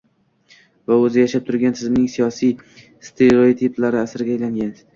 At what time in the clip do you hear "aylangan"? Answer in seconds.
4.41-4.77